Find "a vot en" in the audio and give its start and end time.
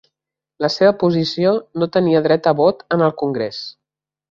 2.53-3.07